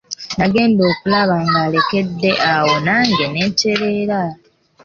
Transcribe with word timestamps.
Nagenda 0.37 0.81
okulaba 0.91 1.35
ng'alekedde 1.47 2.31
awo 2.51 2.73
nange 2.85 3.25
ne 3.29 3.43
ntereera. 3.49 4.21